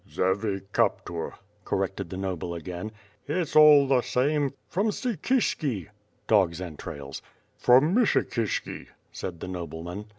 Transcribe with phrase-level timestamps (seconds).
[0.09, 2.91] "Zervicaptur," corrected the noble again.
[3.27, 5.89] "If 8 all the same, from Psikishki."
[6.25, 7.21] (Dog's entrails.)
[7.55, 10.05] "From Myshikishki," said the nobleman.